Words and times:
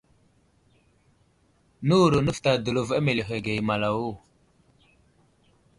Nəwuro 1.85 2.17
nəfətay 2.21 2.57
dəlov 2.65 2.89
a 2.97 2.99
meləhwəge 3.05 3.51
i 3.59 3.61
malawo. 3.67 4.11